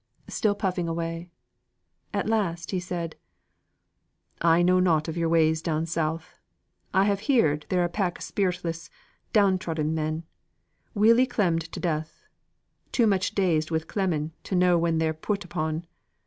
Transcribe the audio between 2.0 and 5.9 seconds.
At last he said: "I know nought of your ways down